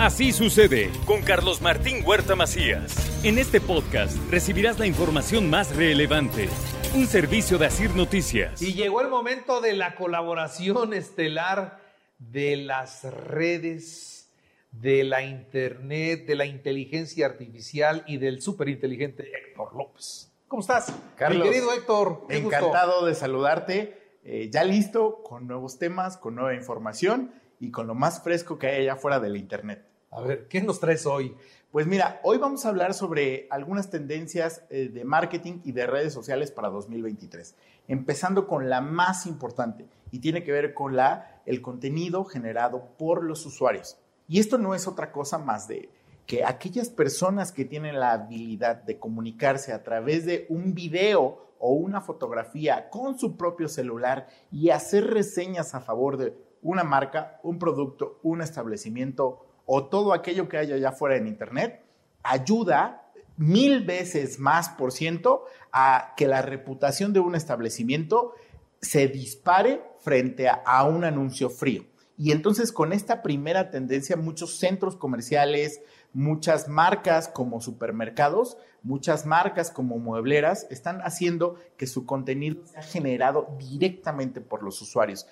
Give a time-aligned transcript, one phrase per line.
[0.00, 3.22] Así sucede con Carlos Martín Huerta Macías.
[3.22, 6.48] En este podcast recibirás la información más relevante.
[6.94, 8.62] Un servicio de Asir Noticias.
[8.62, 11.82] Y llegó el momento de la colaboración estelar
[12.18, 14.30] de las redes,
[14.72, 20.32] de la internet, de la inteligencia artificial y del superinteligente Héctor López.
[20.48, 20.94] ¿Cómo estás?
[21.14, 21.46] Carlos.
[21.46, 22.20] Mi querido Héctor.
[22.20, 22.32] gusto.
[22.32, 24.00] Encantado de saludarte.
[24.24, 28.66] Eh, ya listo, con nuevos temas, con nueva información y con lo más fresco que
[28.66, 29.86] hay allá fuera del Internet.
[30.10, 31.36] A ver, ¿qué nos traes hoy?
[31.70, 36.12] Pues mira, hoy vamos a hablar sobre algunas tendencias eh, de marketing y de redes
[36.12, 37.54] sociales para 2023.
[37.86, 43.22] Empezando con la más importante y tiene que ver con la, el contenido generado por
[43.22, 43.98] los usuarios.
[44.26, 45.90] Y esto no es otra cosa más de
[46.26, 51.72] que aquellas personas que tienen la habilidad de comunicarse a través de un video o
[51.72, 57.58] una fotografía con su propio celular y hacer reseñas a favor de una marca, un
[57.58, 61.82] producto, un establecimiento o todo aquello que haya allá afuera en Internet,
[62.22, 68.34] ayuda mil veces más por ciento a que la reputación de un establecimiento
[68.80, 71.84] se dispare frente a, a, un anuncio frío.
[72.18, 75.80] Y entonces con esta primera tendencia, muchos centros comerciales,
[76.12, 83.56] muchas marcas como supermercados, muchas marcas como muebleras están haciendo que su contenido sea generado
[83.58, 85.26] directamente por los usuarios.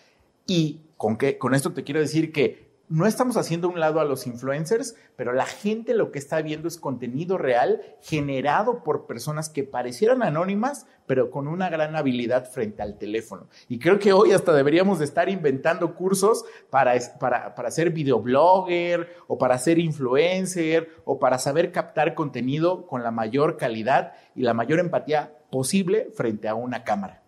[0.49, 4.07] Y con, qué, con esto te quiero decir que no estamos haciendo un lado a
[4.07, 9.51] los influencers, pero la gente lo que está viendo es contenido real generado por personas
[9.51, 13.49] que parecieran anónimas, pero con una gran habilidad frente al teléfono.
[13.69, 19.07] Y creo que hoy hasta deberíamos de estar inventando cursos para, para, para ser videoblogger
[19.27, 24.55] o para ser influencer o para saber captar contenido con la mayor calidad y la
[24.55, 27.23] mayor empatía posible frente a una cámara.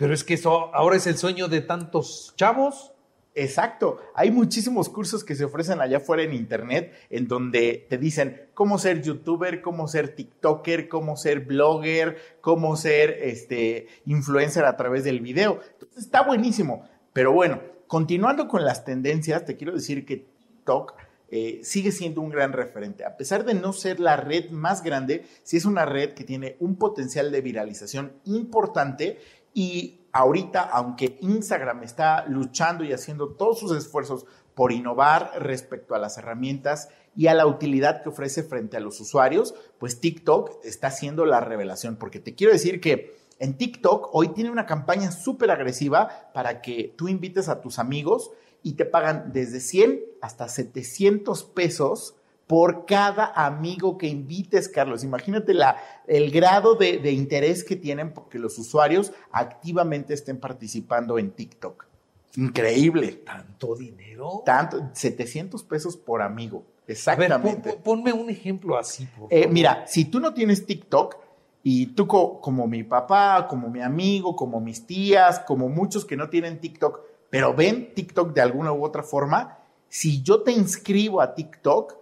[0.00, 2.92] Pero es que eso ahora es el sueño de tantos chavos.
[3.34, 3.98] Exacto.
[4.14, 8.78] Hay muchísimos cursos que se ofrecen allá afuera en internet en donde te dicen cómo
[8.78, 15.20] ser youtuber, cómo ser tiktoker, cómo ser blogger, cómo ser este influencer a través del
[15.20, 15.60] video.
[15.72, 16.88] Entonces, está buenísimo.
[17.12, 20.94] Pero bueno, continuando con las tendencias, te quiero decir que TikTok
[21.32, 23.04] eh, sigue siendo un gran referente.
[23.04, 26.56] A pesar de no ser la red más grande, sí es una red que tiene
[26.58, 29.18] un potencial de viralización importante
[29.54, 35.98] y ahorita, aunque Instagram está luchando y haciendo todos sus esfuerzos por innovar respecto a
[35.98, 40.88] las herramientas y a la utilidad que ofrece frente a los usuarios, pues TikTok está
[40.88, 45.50] haciendo la revelación, porque te quiero decir que en TikTok hoy tiene una campaña súper
[45.50, 48.30] agresiva para que tú invites a tus amigos
[48.62, 52.16] y te pagan desde 100 hasta 700 pesos
[52.50, 55.04] por cada amigo que invites, Carlos.
[55.04, 55.76] Imagínate la,
[56.08, 61.86] el grado de, de, interés que tienen porque los usuarios activamente estén participando en TikTok.
[62.34, 63.22] Increíble.
[63.24, 64.42] ¿Tanto dinero?
[64.44, 66.64] Tanto, 700 pesos por amigo.
[66.88, 67.68] Exactamente.
[67.68, 71.18] A ver, pon, ponme un ejemplo así, por eh, mira, si tú no tienes TikTok
[71.62, 76.16] y tú co como mi papá, como mi amigo, como mis tías, como muchos que
[76.16, 77.00] no tienen TikTok,
[77.30, 79.58] pero ven TikTok de alguna u otra forma,
[79.88, 81.99] si yo te inscribo a TikTok,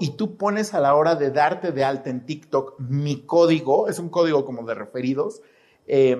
[0.00, 3.98] y tú pones a la hora de darte de alta en TikTok mi código, es
[3.98, 5.42] un código como de referidos,
[5.86, 6.16] eh,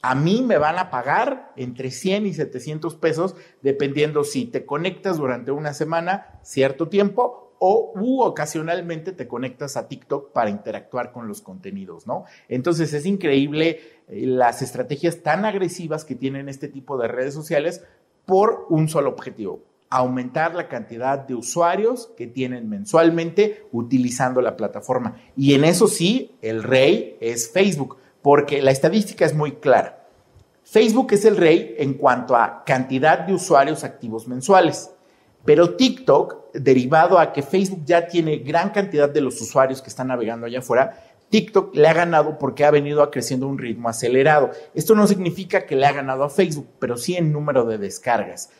[0.00, 5.18] a mí me van a pagar entre 100 y 700 pesos, dependiendo si te conectas
[5.18, 11.26] durante una semana, cierto tiempo, o u ocasionalmente te conectas a TikTok para interactuar con
[11.26, 12.24] los contenidos, ¿no?
[12.48, 17.84] Entonces es increíble eh, las estrategias tan agresivas que tienen este tipo de redes sociales
[18.26, 25.16] por un solo objetivo, aumentar la cantidad de usuarios que tienen mensualmente utilizando la plataforma.
[25.36, 30.06] Y en eso sí, el rey es Facebook, porque la estadística es muy clara.
[30.64, 34.90] Facebook es el rey en cuanto a cantidad de usuarios activos mensuales,
[35.46, 40.08] pero TikTok, derivado a que Facebook ya tiene gran cantidad de los usuarios que están
[40.08, 44.50] navegando allá afuera, TikTok le ha ganado porque ha venido creciendo a un ritmo acelerado.
[44.74, 48.50] Esto no significa que le ha ganado a Facebook, pero sí en número de descargas.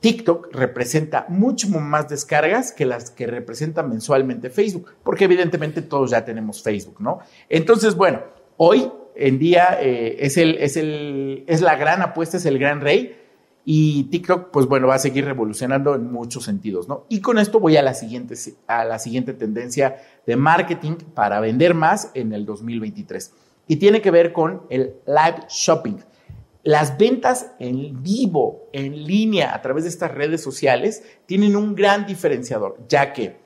[0.00, 6.24] TikTok representa mucho más descargas que las que representa mensualmente Facebook, porque evidentemente todos ya
[6.24, 7.20] tenemos Facebook, ¿no?
[7.48, 8.22] Entonces, bueno,
[8.56, 12.80] hoy en día eh, es, el, es, el, es la gran apuesta, es el gran
[12.80, 13.16] rey,
[13.62, 17.04] Y TikTok, pues bueno, va a seguir revolucionando en muchos sentidos, ¿no?
[17.10, 18.34] Y con esto voy a la siguiente,
[18.66, 19.96] a la siguiente tendencia
[20.26, 23.34] de marketing para vender más en el 2023.
[23.68, 25.98] Y tiene que ver con el live shopping.
[26.62, 32.06] Las ventas en vivo, en línea, a través de estas redes sociales, tienen un gran
[32.06, 33.40] diferenciador, ya que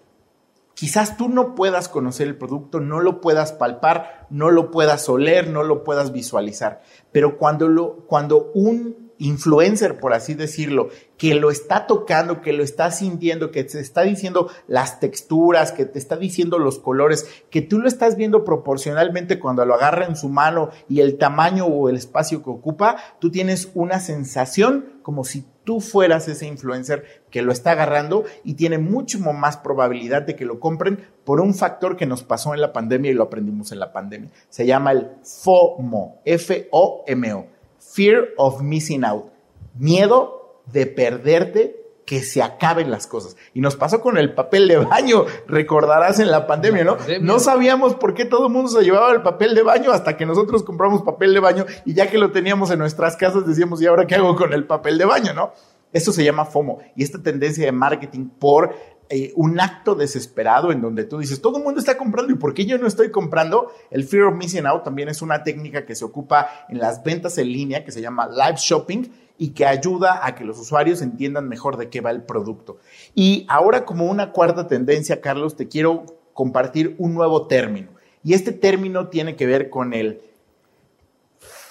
[0.75, 5.49] quizás tú no puedas conocer el producto, no lo puedas palpar, no lo puedas oler,
[5.49, 6.83] no lo puedas visualizar,
[7.13, 12.63] pero cuando, lo, cuando un influencer, por así decirlo, que lo está tocando, que lo
[12.63, 17.63] está sintiendo, que te está diciendo las texturas, que te está diciendo los colores, que
[17.63, 21.89] tú lo estás viendo proporcionalmente cuando lo agarra en su mano y el tamaño o
[21.89, 27.43] el espacio que ocupa, tú tienes una sensación como si tú fueras ese influencer que
[27.43, 31.97] lo está agarrando y tiene mucho más probabilidad de que lo compren por un factor
[31.97, 34.31] que nos pasó en la pandemia y lo aprendimos en la pandemia.
[34.51, 37.54] Se llama el FOMO, F-O-M-O
[37.93, 39.27] Fear of missing out.
[39.75, 43.37] Miedo de perderte que se acaben las cosas.
[43.55, 46.97] Y nos pasó con el papel de baño, recordarás en la pandemia, ¿no?
[47.21, 50.27] No sabíamos por qué todo el mundo se llevaba el papel de baño hasta que
[50.27, 53.87] nosotros compramos papel de baño y ya que lo teníamos en nuestras casas decíamos, ¿y
[53.87, 55.53] ahora qué hago con el papel de baño, no?
[55.93, 58.75] Esto se llama FOMO y esta tendencia de marketing por
[59.11, 62.55] eh, un acto desesperado en donde tú dices, todo el mundo está comprando y ¿por
[62.55, 63.71] qué yo no estoy comprando?
[63.91, 67.37] El fear of missing out también es una técnica que se ocupa en las ventas
[67.37, 69.03] en línea que se llama live shopping
[69.37, 72.79] y que ayuda a que los usuarios entiendan mejor de qué va el producto.
[73.15, 77.91] Y ahora como una cuarta tendencia, Carlos, te quiero compartir un nuevo término.
[78.23, 80.23] Y este término tiene que ver con el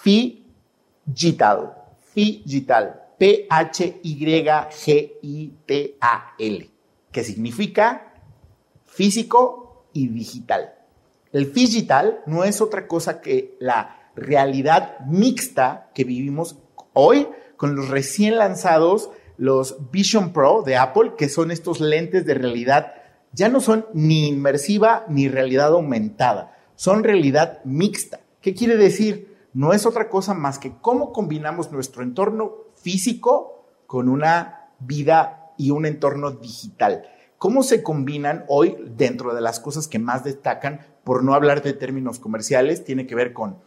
[0.04, 1.74] digital,
[2.14, 3.94] digital, P-H-Y-G-I-T-A-L
[7.14, 8.12] que significa
[8.86, 10.74] físico y digital.
[11.32, 16.58] El digital no es otra cosa que la realidad mixta que vivimos
[16.94, 22.34] hoy con los recién lanzados, los Vision Pro de Apple, que son estos lentes de
[22.34, 22.94] realidad,
[23.32, 28.20] ya no son ni inmersiva ni realidad aumentada, son realidad mixta.
[28.42, 29.38] ¿Qué quiere decir?
[29.54, 35.72] No es otra cosa más que cómo combinamos nuestro entorno físico con una vida y
[35.72, 37.04] un entorno digital.
[37.38, 41.72] ¿Cómo se combinan hoy dentro de las cosas que más destacan, por no hablar de
[41.72, 43.60] términos comerciales, tiene que ver con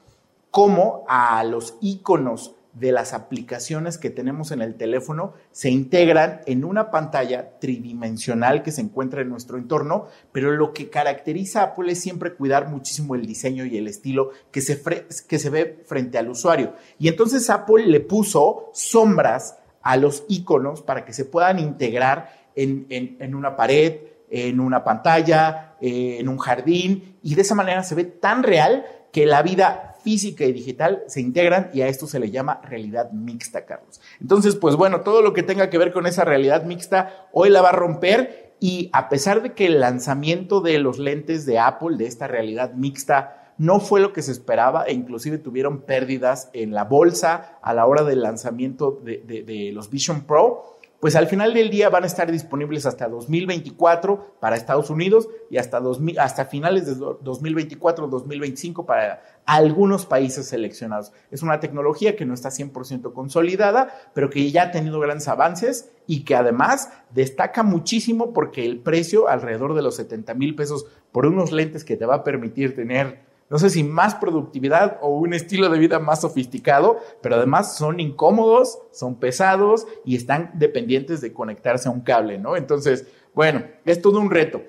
[0.50, 6.66] cómo a los iconos de las aplicaciones que tenemos en el teléfono se integran en
[6.66, 11.92] una pantalla tridimensional que se encuentra en nuestro entorno, pero lo que caracteriza a Apple
[11.92, 14.82] es siempre cuidar muchísimo el diseño y el estilo que se,
[15.26, 16.74] que se ve frente al usuario.
[16.98, 23.34] Y entonces Apple le puso sombras a los iconos para que se puedan integrar en,
[23.36, 28.04] una pared, en una pantalla, eh, en un jardín, y de esa manera se ve
[28.04, 32.32] tan real que la vida física y digital se integran y a esto se le
[32.32, 34.00] llama realidad mixta, Carlos.
[34.20, 37.62] Entonces, pues bueno, todo lo que tenga que ver con esa realidad mixta hoy la
[37.62, 41.96] va a romper y a pesar de que el lanzamiento de los lentes de Apple,
[41.96, 46.72] de esta realidad mixta, no fue lo que se esperaba e inclusive tuvieron pérdidas en
[46.72, 51.70] la bolsa a la hora del lanzamiento de, los Vision Pro pues al final del
[51.70, 55.80] día van a estar disponibles hasta 2024 para Estados Unidos y hasta,
[56.18, 61.12] hasta finales de 2024-2025 para algunos países seleccionados.
[61.30, 65.92] Es una tecnología que no está 100% consolidada, pero que ya ha tenido grandes avances
[66.06, 71.26] y que además destaca muchísimo porque el precio alrededor de los 70 mil pesos por
[71.26, 75.32] unos lentes que te va a permitir tener no sé si más productividad o un
[75.32, 81.32] estilo de vida más sofisticado, pero además son incómodos, son pesados y están dependientes de
[81.32, 82.56] conectarse a un cable, ¿no?
[82.56, 84.62] Entonces, bueno, es todo un reto.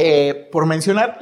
[0.00, 1.18] Eh, por mencionar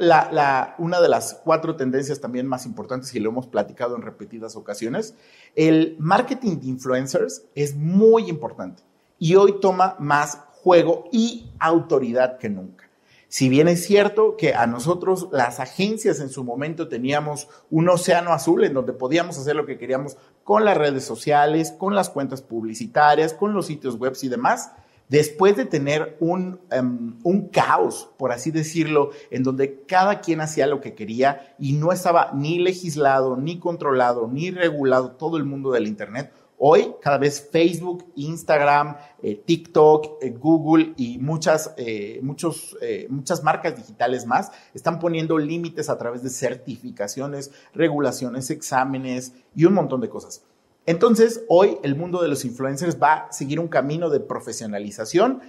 [0.77, 5.15] una de las cuatro tendencias también más importantes y lo hemos platicado en repetidas ocasiones,
[5.55, 8.83] el marketing de influencers es muy importante
[9.17, 12.86] y hoy toma más juego y autoridad que nunca.
[13.29, 18.31] Si bien es cierto que a nosotros las agencias en su momento teníamos un océano
[18.31, 20.15] azul en donde podíamos hacer lo que queríamos
[20.45, 24.71] con las redes sociales, con las cuentas publicitarias, con los sitios web y demás,
[25.09, 30.65] después de tener un, em, un, caos, por así decirlo, en donde cada quien hacía
[30.65, 35.71] lo que quería y no estaba ni legislado, ni controlado, ni regulado todo el mundo
[35.71, 43.43] del Internet, Hoy, cada vez Facebook, Instagram, eh, TikTok, eh, Google y muchas, eh, muchas
[43.43, 50.01] marcas digitales más están poniendo límites a través de certificaciones, regulaciones, exámenes y un montón
[50.01, 50.45] de cosas.
[50.87, 55.41] Entonces, hoy el mundo de los influencers va a seguir un camino de profesionalización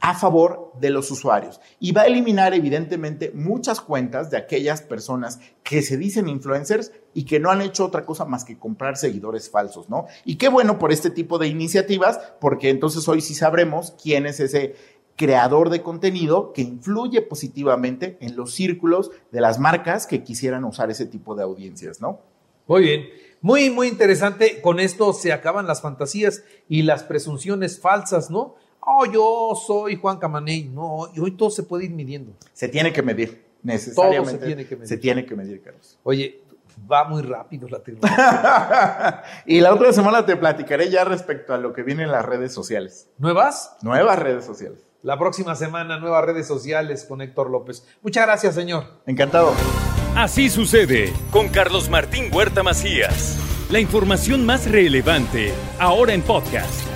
[0.00, 5.40] a favor de los usuarios y va a eliminar evidentemente muchas cuentas de aquellas personas
[5.62, 9.50] que se dicen influencers y que no han hecho otra cosa más que comprar seguidores
[9.50, 10.06] falsos, ¿no?
[10.24, 14.38] Y qué bueno por este tipo de iniciativas, porque entonces hoy sí sabremos quién es
[14.40, 14.74] ese
[15.16, 20.90] creador de contenido que influye positivamente en los círculos de las marcas que quisieran usar
[20.90, 22.20] ese tipo de audiencias, ¿no?
[22.66, 23.08] Muy bien.
[23.40, 24.60] Muy, muy interesante.
[24.60, 28.56] Con esto se acaban las fantasías y las presunciones falsas, ¿no?
[28.88, 30.70] Oh, yo soy Juan Camaney.
[30.72, 32.32] No, y hoy todo se puede ir midiendo.
[32.52, 34.32] Se tiene que medir, necesariamente.
[34.32, 34.88] Todo se tiene que medir.
[34.88, 35.98] Se tiene que medir, Carlos.
[36.04, 36.40] Oye,
[36.90, 39.24] va muy rápido la tecnología.
[39.46, 42.54] y la otra semana te platicaré ya respecto a lo que viene en las redes
[42.54, 43.08] sociales.
[43.18, 43.76] ¿Nuevas?
[43.82, 44.78] Nuevas redes sociales.
[45.02, 47.84] La próxima semana, nuevas redes sociales con Héctor López.
[48.02, 48.84] Muchas gracias, señor.
[49.06, 49.52] Encantado.
[50.14, 53.36] Así sucede con Carlos Martín Huerta Macías.
[53.68, 56.95] La información más relevante, ahora en podcast.